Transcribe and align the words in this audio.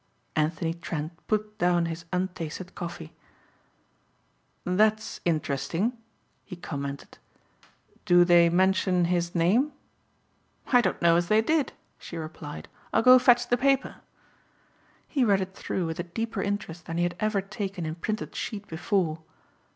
Anthony 0.35 0.73
Trent 0.73 1.11
put 1.27 1.59
down 1.59 1.85
his 1.85 2.05
untasted 2.11 2.73
coffee. 2.73 3.13
"That's 4.63 5.21
interesting," 5.25 5.95
he 6.43 6.55
commented. 6.55 7.19
"Do 8.05 8.25
they 8.25 8.49
mention 8.49 9.05
his 9.05 9.35
name?" 9.35 9.73
"I 10.73 10.81
don't 10.81 11.03
know 11.03 11.17
as 11.17 11.27
they 11.27 11.43
did," 11.43 11.73
she 11.99 12.17
replied. 12.17 12.67
"I'll 12.91 13.03
go 13.03 13.19
fetch 13.19 13.47
the 13.49 13.57
paper." 13.57 13.97
He 15.07 15.23
read 15.23 15.39
it 15.39 15.53
through 15.53 15.85
with 15.85 15.99
a 15.99 16.11
deeper 16.17 16.41
interest 16.41 16.87
than 16.87 16.97
he 16.97 17.03
had 17.03 17.15
ever 17.19 17.39
taken 17.39 17.85
in 17.85 17.93
printed 17.93 18.35
sheet 18.35 18.65
before. 18.67 19.19